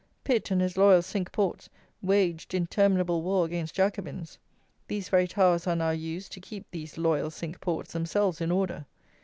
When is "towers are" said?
5.27-5.75